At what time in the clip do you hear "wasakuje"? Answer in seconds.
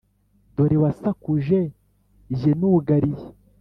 0.83-1.59